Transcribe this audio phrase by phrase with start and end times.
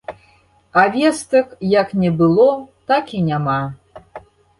[0.79, 1.47] А вестак
[1.81, 2.47] як не было,
[2.93, 3.59] так і няма.